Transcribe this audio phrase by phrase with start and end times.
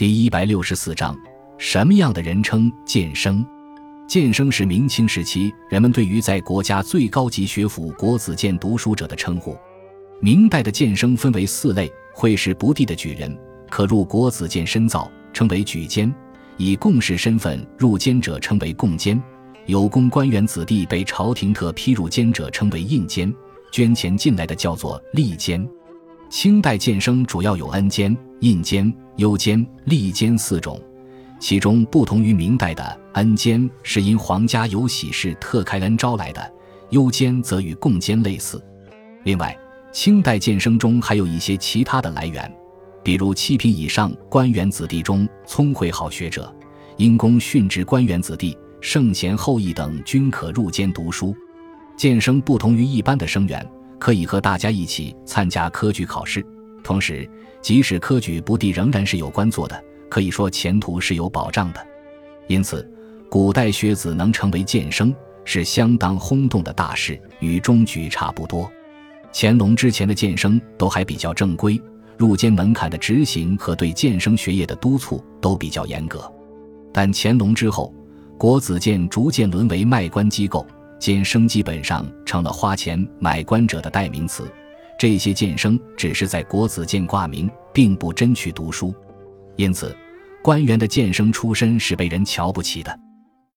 [0.00, 1.14] 第一百六十四章，
[1.58, 3.44] 什么样的人称剑生？
[4.08, 9.54] 剑生是明清时期人们对于在国家最高级学府国子监读书者的称呼。
[10.18, 16.10] 明代的剑生分为四类：会试不第的举人，可入国子监深造，称为举监；
[16.56, 19.20] 以贡士身份入监者，称为贡监；
[19.66, 23.30] 有功官员子弟被朝廷特批入监者，称为印监；
[23.70, 25.68] 捐钱进来的叫做吏监。
[26.30, 28.90] 清代剑生主要有恩监、印监。
[29.20, 30.80] 优监、吏监四种，
[31.38, 36.52] 其中不同于明代的恩监是因皇家有喜事特开恩招来的，
[36.88, 38.64] 优监则与贡监类似。
[39.24, 39.54] 另外，
[39.92, 42.50] 清代建生中还有一些其他的来源，
[43.04, 46.50] 比如七品以上官员子弟中聪慧好学者，
[46.96, 51.36] 因公殉职官员子弟、圣贤后裔等均可入监读书。
[51.94, 56.42] 建生不同于一般的生员，可以和大家一起参加科举考试，
[56.90, 57.24] 同时。
[57.62, 61.86] 即使科举不第，仍然是有官做的，可以说前途是有保障的。
[62.48, 62.90] 因此，
[63.28, 68.68] 古代学子能成为监生是相当轰动的大事，与中举差不多。
[69.30, 71.80] 乾隆之前的监生都还比较正规，
[72.16, 76.32] 入监门槛的执行和对监生学业的督促都比较严格。
[76.94, 77.94] 但乾隆之后，
[78.38, 80.66] 国子监逐渐沦为卖官机构，
[80.98, 84.50] 监生基本上成了花钱买官者的代名词。
[85.00, 88.94] 这些监生只是在国子监挂名，并不真去读书，
[89.56, 89.96] 因此，
[90.42, 93.00] 官员的监生出身是被人瞧不起的。